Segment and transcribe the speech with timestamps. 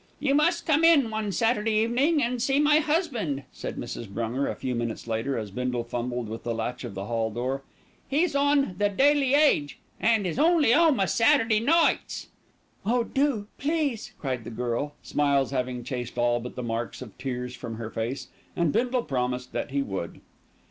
[0.19, 4.07] "You must come in one Saturday evening and see my husband," said Mrs.
[4.09, 7.61] Brunger a few minutes later, as Bindle fumbled with the latch of the hall door.
[8.09, 12.29] "He's on The Daily Age, and is only home a Saturday nights."
[12.83, 17.55] "Oh, do, please!" cried the girl, smiles having chased all but the marks of tears
[17.55, 20.19] from her face, and Bindle promised that he would.